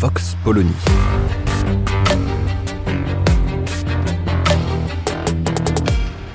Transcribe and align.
Vox 0.00 0.36
Polony. 0.44 0.70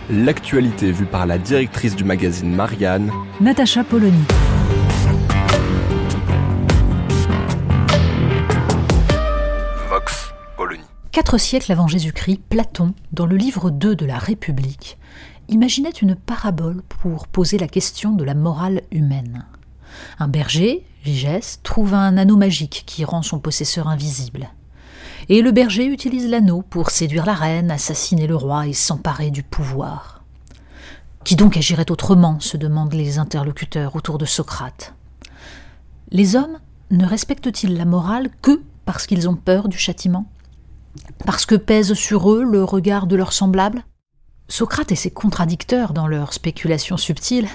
L'actualité 0.10 0.92
vue 0.92 1.06
par 1.06 1.26
la 1.26 1.38
directrice 1.38 1.96
du 1.96 2.04
magazine 2.04 2.54
Marianne, 2.54 3.10
Natacha 3.40 3.86
Polony. 3.86 4.22
Vox 9.88 10.34
Polony. 10.58 10.84
Quatre 11.14 11.38
siècles 11.38 11.72
avant 11.72 11.88
Jésus-Christ, 11.88 12.42
Platon, 12.50 12.94
dans 13.14 13.26
le 13.26 13.38
livre 13.38 13.70
2 13.70 13.96
de 13.96 14.06
la 14.06 14.18
République, 14.18 14.98
imaginait 15.48 15.90
une 15.90 16.16
parabole 16.16 16.82
pour 16.82 17.30
poser 17.30 17.58
la 17.58 17.70
question 17.70 18.12
de 18.12 18.26
la 18.26 18.34
morale 18.34 18.82
humaine. 18.92 19.46
Un 20.20 20.28
berger, 20.28 20.84
Vigès, 21.04 21.60
trouve 21.64 21.94
un 21.94 22.16
anneau 22.18 22.38
magique 22.38 22.84
qui 22.86 23.04
rend 23.04 23.22
son 23.22 23.40
possesseur 23.40 23.90
invisible. 23.90 24.50
Et 25.28 25.42
le 25.42 25.52
berger 25.52 25.86
utilise 25.86 26.30
l'anneau 26.30 26.62
pour 26.62 26.92
séduire 26.92 27.26
la 27.26 27.34
reine, 27.34 27.72
assassiner 27.72 28.26
le 28.26 28.38
roi 28.38 28.68
et 28.68 28.74
s'emparer 28.74 29.30
du 29.30 29.44
pouvoir. 29.44 30.24
Qui 31.26 31.36
donc 31.36 31.58
agirait 31.58 31.92
autrement 31.92 32.40
se 32.40 32.56
demandent 32.56 32.94
les 32.94 33.20
interlocuteurs 33.20 33.98
autour 33.98 34.18
de 34.18 34.26
Socrate. 34.26 34.94
Les 36.10 36.38
hommes 36.38 36.60
ne 36.90 37.06
respectent-ils 37.06 37.76
la 37.76 37.86
morale 37.86 38.30
que 38.42 38.62
parce 38.86 39.06
qu'ils 39.06 39.28
ont 39.28 39.36
peur 39.36 39.68
du 39.68 39.78
châtiment? 39.78 40.32
Parce 41.26 41.46
que 41.46 41.56
pèse 41.56 41.94
sur 41.96 42.32
eux 42.32 42.44
le 42.44 42.64
regard 42.64 43.08
de 43.08 43.18
leurs 43.18 43.34
semblables? 43.34 43.84
Socrate 44.50 44.92
et 44.92 44.96
ses 44.96 45.10
contradicteurs, 45.10 45.94
dans 45.94 46.08
leurs 46.08 46.34
spéculations 46.34 46.98
subtiles, 46.98 47.48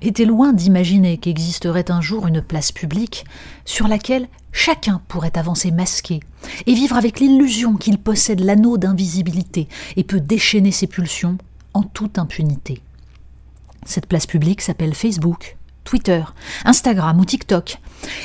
étaient 0.00 0.24
loin 0.24 0.52
d'imaginer 0.52 1.18
qu'existerait 1.18 1.90
un 1.90 2.00
jour 2.00 2.26
une 2.26 2.40
place 2.40 2.72
publique 2.72 3.24
sur 3.64 3.88
laquelle 3.88 4.28
chacun 4.52 5.02
pourrait 5.08 5.36
avancer 5.36 5.70
masqué 5.70 6.20
et 6.66 6.74
vivre 6.74 6.96
avec 6.96 7.20
l'illusion 7.20 7.76
qu'il 7.76 7.98
possède 7.98 8.40
l'anneau 8.40 8.78
d'invisibilité 8.78 9.68
et 9.96 10.04
peut 10.04 10.20
déchaîner 10.20 10.70
ses 10.70 10.86
pulsions 10.86 11.36
en 11.74 11.82
toute 11.82 12.18
impunité. 12.18 12.80
Cette 13.84 14.06
place 14.06 14.26
publique 14.26 14.62
s'appelle 14.62 14.94
Facebook, 14.94 15.56
Twitter, 15.84 16.22
Instagram 16.64 17.18
ou 17.20 17.24
TikTok. 17.24 17.78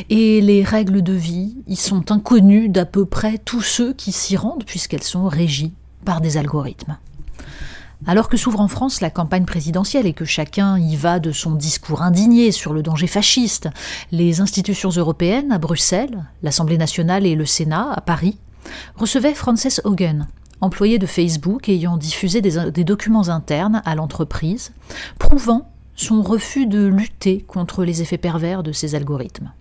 Et 0.10 0.42
les 0.42 0.64
règles 0.64 1.02
de 1.02 1.14
vie 1.14 1.56
y 1.68 1.76
sont 1.76 2.12
inconnues 2.12 2.70
d'à 2.70 2.86
peu 2.86 3.06
près 3.06 3.38
tous 3.38 3.62
ceux 3.62 3.94
qui 3.94 4.12
s'y 4.12 4.36
rendent 4.36 4.66
puisqu'elles 4.66 5.04
sont 5.04 5.28
régies 5.28 5.74
par 6.04 6.22
des 6.22 6.38
algorithmes. 6.38 6.98
Alors 8.08 8.30
que 8.30 8.38
s'ouvre 8.38 8.62
en 8.62 8.68
France 8.68 9.00
la 9.00 9.12
campagne 9.12 9.46
présidentielle 9.46 10.08
et 10.08 10.14
que 10.14 10.26
chacun 10.26 10.80
y 10.80 10.96
va 10.96 11.20
de 11.20 11.32
son 11.32 11.52
discours 11.52 12.02
indigné 12.02 12.52
sur 12.52 12.74
le 12.74 12.82
danger 12.82 13.06
fasciste, 13.06 13.70
les 14.12 14.42
institutions 14.42 14.90
européennes 14.90 15.52
à 15.52 15.60
Bruxelles, 15.60 16.26
l'Assemblée 16.42 16.80
nationale 16.80 17.28
et 17.28 17.36
le 17.36 17.46
Sénat 17.46 17.92
à 17.92 18.02
Paris 18.02 18.40
recevaient 18.96 19.36
Frances 19.36 19.82
Hogan, 19.84 20.28
employé 20.62 20.98
de 20.98 21.06
Facebook 21.06 21.70
ayant 21.70 21.98
diffusé 21.98 22.42
des, 22.42 22.84
documents 22.84 23.30
internes 23.30 23.84
à 23.86 23.94
l'entreprise, 23.94 24.72
prouvant 25.20 25.70
son 25.96 26.24
refus 26.24 26.66
de 26.66 26.88
lutter 26.88 27.42
contre 27.42 27.84
les 27.84 28.02
effets 28.02 28.18
pervers 28.18 28.64
de 28.64 28.72
ces 28.72 28.96
algorithmes. 28.96 29.52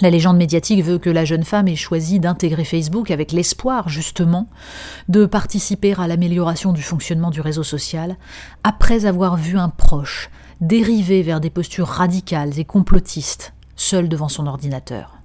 La 0.00 0.10
légende 0.10 0.38
médiatique 0.38 0.82
veut 0.82 0.98
que 0.98 1.10
la 1.10 1.24
jeune 1.24 1.44
femme 1.44 1.68
ait 1.68 1.76
choisi 1.76 2.18
d'intégrer 2.18 2.64
Facebook 2.64 3.12
avec 3.12 3.30
l'espoir, 3.30 3.88
justement, 3.88 4.48
de 5.08 5.24
participer 5.24 5.94
à 5.96 6.08
l'amélioration 6.08 6.72
du 6.72 6.82
fonctionnement 6.82 7.30
du 7.30 7.40
réseau 7.40 7.62
social, 7.62 8.16
après 8.64 9.06
avoir 9.06 9.36
vu 9.36 9.56
un 9.56 9.68
proche 9.68 10.30
dériver 10.60 11.22
vers 11.22 11.40
des 11.40 11.50
postures 11.50 11.86
radicales 11.86 12.58
et 12.58 12.64
complotistes, 12.64 13.54
seul 13.76 14.08
devant 14.08 14.28
son 14.28 14.48
ordinateur. 14.48 15.18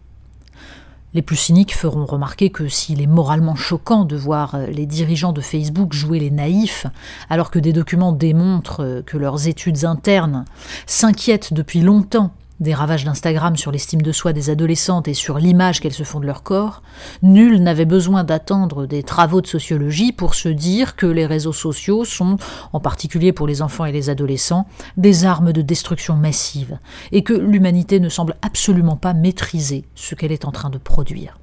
Les 1.15 1.23
plus 1.23 1.37
cyniques 1.37 1.75
feront 1.75 2.05
remarquer 2.05 2.51
que 2.51 2.67
s'il 2.67 3.01
est 3.01 3.07
moralement 3.07 3.55
choquant 3.55 4.05
de 4.05 4.15
voir 4.15 4.55
les 4.71 4.85
dirigeants 4.85 5.33
de 5.33 5.41
Facebook 5.41 5.93
jouer 5.93 6.19
les 6.19 6.29
naïfs, 6.29 6.85
alors 7.31 7.49
que 7.49 7.57
des 7.57 7.73
documents 7.73 8.11
démontrent 8.11 9.01
que 9.07 9.17
leurs 9.17 9.47
études 9.47 9.85
internes 9.85 10.45
s'inquiètent 10.85 11.53
depuis 11.53 11.81
longtemps 11.81 12.31
des 12.59 12.73
ravages 12.73 13.05
d'Instagram 13.05 13.55
sur 13.55 13.71
l'estime 13.71 14.01
de 14.01 14.11
soi 14.11 14.33
des 14.33 14.49
adolescentes 14.49 15.07
et 15.07 15.13
sur 15.13 15.37
l'image 15.37 15.79
qu'elles 15.79 15.93
se 15.93 16.03
font 16.03 16.19
de 16.19 16.25
leur 16.25 16.43
corps, 16.43 16.81
nul 17.21 17.61
n'avait 17.61 17.85
besoin 17.85 18.23
d'attendre 18.23 18.85
des 18.85 19.03
travaux 19.03 19.41
de 19.41 19.47
sociologie 19.47 20.11
pour 20.11 20.35
se 20.35 20.49
dire 20.49 20.95
que 20.95 21.05
les 21.05 21.25
réseaux 21.25 21.53
sociaux 21.53 22.05
sont, 22.05 22.37
en 22.73 22.79
particulier 22.79 23.33
pour 23.33 23.47
les 23.47 23.61
enfants 23.61 23.85
et 23.85 23.91
les 23.91 24.09
adolescents, 24.09 24.67
des 24.97 25.25
armes 25.25 25.53
de 25.53 25.61
destruction 25.61 26.15
massive, 26.15 26.79
et 27.11 27.23
que 27.23 27.33
l'humanité 27.33 27.99
ne 27.99 28.09
semble 28.09 28.35
absolument 28.41 28.97
pas 28.97 29.13
maîtriser 29.13 29.85
ce 29.95 30.15
qu'elle 30.15 30.31
est 30.31 30.45
en 30.45 30.51
train 30.51 30.69
de 30.69 30.77
produire. 30.77 31.39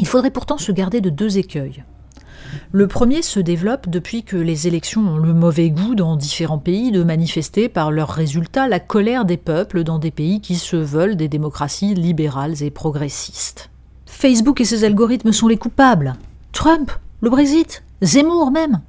Il 0.00 0.06
faudrait 0.06 0.30
pourtant 0.30 0.58
se 0.58 0.72
garder 0.72 1.00
de 1.00 1.10
deux 1.10 1.38
écueils. 1.38 1.84
Le 2.72 2.86
premier 2.86 3.22
se 3.22 3.40
développe 3.40 3.88
depuis 3.88 4.22
que 4.22 4.36
les 4.36 4.66
élections 4.66 5.00
ont 5.02 5.18
le 5.18 5.34
mauvais 5.34 5.70
goût 5.70 5.94
dans 5.94 6.16
différents 6.16 6.58
pays 6.58 6.90
de 6.90 7.02
manifester 7.02 7.68
par 7.68 7.90
leurs 7.90 8.10
résultats 8.10 8.68
la 8.68 8.80
colère 8.80 9.24
des 9.24 9.36
peuples 9.36 9.84
dans 9.84 9.98
des 9.98 10.10
pays 10.10 10.40
qui 10.40 10.56
se 10.56 10.76
veulent 10.76 11.16
des 11.16 11.28
démocraties 11.28 11.94
libérales 11.94 12.62
et 12.62 12.70
progressistes. 12.70 13.70
Facebook 14.06 14.60
et 14.60 14.64
ses 14.64 14.84
algorithmes 14.84 15.32
sont 15.32 15.48
les 15.48 15.56
coupables. 15.56 16.14
Trump, 16.52 16.92
le 17.20 17.30
Brexit, 17.30 17.82
Zemmour 18.02 18.50
même. 18.50 18.80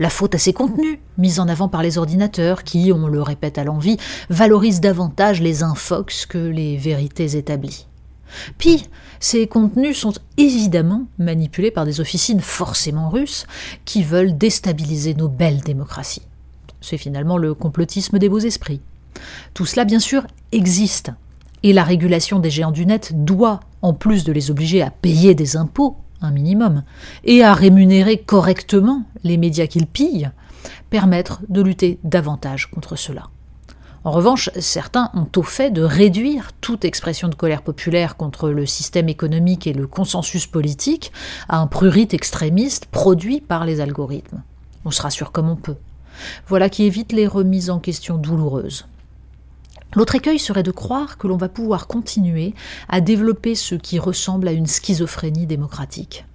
La 0.00 0.10
faute 0.10 0.34
à 0.34 0.38
ses 0.38 0.52
contenus, 0.52 0.98
mis 1.18 1.38
en 1.38 1.48
avant 1.48 1.68
par 1.68 1.82
les 1.82 1.98
ordinateurs 1.98 2.64
qui, 2.64 2.92
on 2.92 3.06
le 3.06 3.22
répète 3.22 3.58
à 3.58 3.64
l'envi, 3.64 3.96
valorisent 4.28 4.80
davantage 4.80 5.40
les 5.40 5.62
infox 5.62 6.26
que 6.26 6.38
les 6.38 6.76
vérités 6.76 7.36
établies. 7.36 7.86
Puis, 8.58 8.86
ces 9.20 9.46
contenus 9.46 9.96
sont 9.98 10.12
évidemment 10.36 11.06
manipulés 11.18 11.70
par 11.70 11.84
des 11.84 12.00
officines 12.00 12.40
forcément 12.40 13.08
russes 13.08 13.46
qui 13.84 14.02
veulent 14.02 14.36
déstabiliser 14.36 15.14
nos 15.14 15.28
belles 15.28 15.60
démocraties. 15.60 16.22
C'est 16.80 16.98
finalement 16.98 17.38
le 17.38 17.54
complotisme 17.54 18.18
des 18.18 18.28
beaux 18.28 18.38
esprits. 18.38 18.80
Tout 19.54 19.66
cela, 19.66 19.84
bien 19.84 20.00
sûr, 20.00 20.26
existe. 20.52 21.10
Et 21.62 21.72
la 21.72 21.84
régulation 21.84 22.40
des 22.40 22.50
géants 22.50 22.72
du 22.72 22.84
net 22.84 23.12
doit, 23.24 23.60
en 23.80 23.94
plus 23.94 24.24
de 24.24 24.32
les 24.32 24.50
obliger 24.50 24.82
à 24.82 24.90
payer 24.90 25.34
des 25.34 25.56
impôts, 25.56 25.96
un 26.20 26.30
minimum, 26.30 26.82
et 27.24 27.42
à 27.42 27.54
rémunérer 27.54 28.18
correctement 28.18 29.04
les 29.22 29.38
médias 29.38 29.66
qu'ils 29.66 29.86
pillent, 29.86 30.30
permettre 30.90 31.40
de 31.48 31.62
lutter 31.62 31.98
davantage 32.04 32.70
contre 32.70 32.96
cela. 32.96 33.30
En 34.04 34.10
revanche, 34.10 34.50
certains 34.60 35.10
ont 35.14 35.28
au 35.36 35.42
fait 35.42 35.70
de 35.70 35.80
réduire 35.80 36.52
toute 36.60 36.84
expression 36.84 37.28
de 37.28 37.34
colère 37.34 37.62
populaire 37.62 38.16
contre 38.16 38.50
le 38.50 38.66
système 38.66 39.08
économique 39.08 39.66
et 39.66 39.72
le 39.72 39.86
consensus 39.86 40.46
politique 40.46 41.10
à 41.48 41.58
un 41.58 41.66
prurit 41.66 42.08
extrémiste 42.12 42.84
produit 42.84 43.40
par 43.40 43.64
les 43.64 43.80
algorithmes. 43.80 44.42
On 44.84 44.90
se 44.90 45.00
rassure 45.00 45.32
comme 45.32 45.48
on 45.48 45.56
peut. 45.56 45.78
Voilà 46.46 46.68
qui 46.68 46.84
évite 46.84 47.12
les 47.12 47.26
remises 47.26 47.70
en 47.70 47.78
question 47.78 48.18
douloureuses. 48.18 48.86
L'autre 49.94 50.16
écueil 50.16 50.38
serait 50.38 50.62
de 50.62 50.70
croire 50.70 51.16
que 51.16 51.26
l'on 51.26 51.38
va 51.38 51.48
pouvoir 51.48 51.86
continuer 51.86 52.52
à 52.90 53.00
développer 53.00 53.54
ce 53.54 53.74
qui 53.74 53.98
ressemble 53.98 54.48
à 54.48 54.52
une 54.52 54.66
schizophrénie 54.66 55.46
démocratique. 55.46 56.26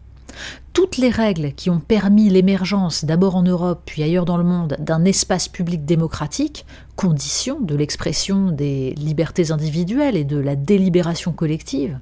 Toutes 0.73 0.97
les 0.97 1.09
règles 1.09 1.53
qui 1.53 1.69
ont 1.69 1.79
permis 1.79 2.29
l'émergence, 2.29 3.03
d'abord 3.05 3.35
en 3.35 3.43
Europe 3.43 3.81
puis 3.85 4.03
ailleurs 4.03 4.25
dans 4.25 4.37
le 4.37 4.43
monde, 4.43 4.77
d'un 4.79 5.03
espace 5.05 5.47
public 5.47 5.85
démocratique, 5.85 6.65
condition 6.95 7.59
de 7.59 7.75
l'expression 7.75 8.51
des 8.51 8.91
libertés 8.91 9.51
individuelles 9.51 10.15
et 10.15 10.23
de 10.23 10.37
la 10.37 10.55
délibération 10.55 11.31
collective, 11.31 11.99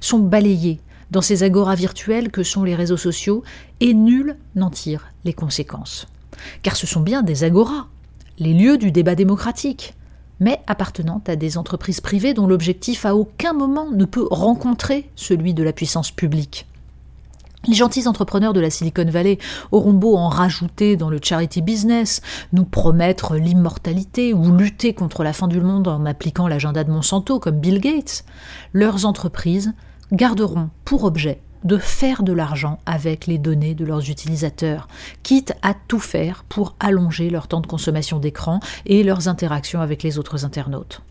sont 0.00 0.18
balayées 0.18 0.80
dans 1.10 1.20
ces 1.20 1.42
agoras 1.42 1.74
virtuels 1.74 2.30
que 2.30 2.42
sont 2.42 2.64
les 2.64 2.74
réseaux 2.74 2.96
sociaux 2.96 3.42
et 3.80 3.92
nul 3.92 4.36
n'en 4.54 4.70
tire 4.70 5.08
les 5.24 5.34
conséquences. 5.34 6.06
Car 6.62 6.76
ce 6.76 6.86
sont 6.86 7.00
bien 7.00 7.22
des 7.22 7.44
agoras, 7.44 7.86
les 8.38 8.54
lieux 8.54 8.78
du 8.78 8.90
débat 8.92 9.14
démocratique, 9.14 9.94
mais 10.40 10.60
appartenant 10.66 11.22
à 11.26 11.36
des 11.36 11.58
entreprises 11.58 12.00
privées 12.00 12.34
dont 12.34 12.46
l'objectif 12.46 13.06
à 13.06 13.14
aucun 13.14 13.52
moment 13.52 13.90
ne 13.90 14.04
peut 14.04 14.26
rencontrer 14.30 15.08
celui 15.14 15.54
de 15.54 15.62
la 15.62 15.72
puissance 15.72 16.10
publique. 16.10 16.66
Les 17.68 17.74
gentils 17.74 18.08
entrepreneurs 18.08 18.52
de 18.52 18.60
la 18.60 18.70
Silicon 18.70 19.04
Valley 19.08 19.38
auront 19.70 19.92
beau 19.92 20.16
en 20.16 20.28
rajouter 20.28 20.96
dans 20.96 21.10
le 21.10 21.20
charity 21.22 21.62
business, 21.62 22.20
nous 22.52 22.64
promettre 22.64 23.36
l'immortalité 23.36 24.34
ou 24.34 24.56
lutter 24.56 24.94
contre 24.94 25.22
la 25.22 25.32
fin 25.32 25.46
du 25.46 25.60
monde 25.60 25.86
en 25.86 26.04
appliquant 26.04 26.48
l'agenda 26.48 26.82
de 26.82 26.90
Monsanto 26.90 27.38
comme 27.38 27.60
Bill 27.60 27.78
Gates, 27.78 28.24
leurs 28.72 29.06
entreprises 29.06 29.74
garderont 30.10 30.70
pour 30.84 31.04
objet 31.04 31.40
de 31.62 31.78
faire 31.78 32.24
de 32.24 32.32
l'argent 32.32 32.80
avec 32.84 33.28
les 33.28 33.38
données 33.38 33.74
de 33.74 33.84
leurs 33.84 34.10
utilisateurs, 34.10 34.88
quitte 35.22 35.54
à 35.62 35.74
tout 35.74 36.00
faire 36.00 36.44
pour 36.48 36.74
allonger 36.80 37.30
leur 37.30 37.46
temps 37.46 37.60
de 37.60 37.68
consommation 37.68 38.18
d'écran 38.18 38.58
et 38.86 39.04
leurs 39.04 39.28
interactions 39.28 39.80
avec 39.80 40.02
les 40.02 40.18
autres 40.18 40.44
internautes. 40.44 41.02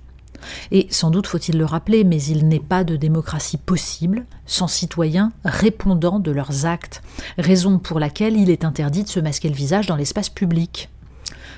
Et 0.71 0.87
sans 0.89 1.11
doute 1.11 1.27
faut-il 1.27 1.57
le 1.57 1.65
rappeler, 1.65 2.03
mais 2.03 2.21
il 2.21 2.47
n'est 2.47 2.59
pas 2.59 2.83
de 2.83 2.95
démocratie 2.95 3.57
possible 3.57 4.25
sans 4.45 4.67
citoyens 4.67 5.31
répondant 5.45 6.19
de 6.19 6.31
leurs 6.31 6.65
actes, 6.65 7.01
raison 7.37 7.79
pour 7.79 7.99
laquelle 7.99 8.37
il 8.37 8.49
est 8.49 8.65
interdit 8.65 9.03
de 9.03 9.09
se 9.09 9.19
masquer 9.19 9.49
le 9.49 9.55
visage 9.55 9.87
dans 9.87 9.95
l'espace 9.95 10.29
public. 10.29 10.89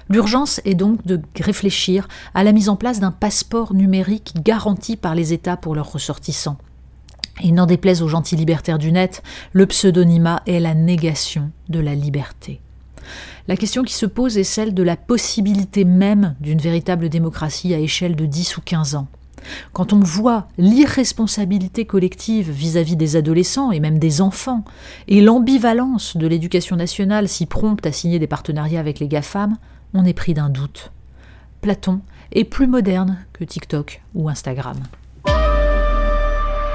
L'urgence 0.09 0.59
est 0.65 0.75
donc 0.75 1.05
de 1.05 1.21
réfléchir 1.39 2.07
à 2.33 2.43
la 2.43 2.51
mise 2.51 2.69
en 2.69 2.75
place 2.75 2.99
d'un 2.99 3.11
passeport 3.11 3.73
numérique 3.73 4.33
garanti 4.43 4.97
par 4.97 5.15
les 5.15 5.33
États 5.33 5.57
pour 5.57 5.75
leurs 5.75 5.91
ressortissants. 5.91 6.57
Et 7.41 7.51
n'en 7.51 7.65
déplaise 7.65 8.01
aux 8.01 8.07
gentils 8.07 8.35
libertaires 8.35 8.77
du 8.77 8.91
net, 8.91 9.23
le 9.53 9.65
pseudonymat 9.65 10.43
est 10.45 10.59
la 10.59 10.75
négation 10.75 11.51
de 11.69 11.79
la 11.79 11.95
liberté. 11.95 12.61
La 13.47 13.57
question 13.57 13.83
qui 13.83 13.93
se 13.93 14.05
pose 14.05 14.37
est 14.37 14.43
celle 14.43 14.73
de 14.73 14.83
la 14.83 14.95
possibilité 14.95 15.85
même 15.85 16.35
d'une 16.39 16.59
véritable 16.59 17.09
démocratie 17.09 17.73
à 17.73 17.79
échelle 17.79 18.15
de 18.15 18.25
10 18.25 18.57
ou 18.57 18.61
15 18.61 18.95
ans. 18.95 19.07
Quand 19.73 19.93
on 19.93 19.99
voit 19.99 20.47
l'irresponsabilité 20.57 21.85
collective 21.85 22.49
vis-à-vis 22.49 22.95
des 22.95 23.15
adolescents 23.15 23.71
et 23.71 23.79
même 23.79 23.99
des 23.99 24.21
enfants, 24.21 24.63
et 25.07 25.21
l'ambivalence 25.21 26.15
de 26.17 26.27
l'éducation 26.27 26.75
nationale 26.75 27.27
si 27.27 27.45
prompte 27.45 27.85
à 27.85 27.91
signer 27.91 28.19
des 28.19 28.27
partenariats 28.27 28.79
avec 28.79 28.99
les 28.99 29.07
GAFAM, 29.07 29.57
on 29.93 30.05
est 30.05 30.13
pris 30.13 30.33
d'un 30.33 30.49
doute. 30.49 30.91
Platon 31.61 32.01
est 32.31 32.45
plus 32.45 32.67
moderne 32.67 33.25
que 33.33 33.43
TikTok 33.43 34.01
ou 34.15 34.29
Instagram. 34.29 34.77